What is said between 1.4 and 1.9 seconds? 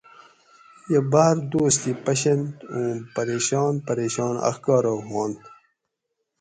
دوس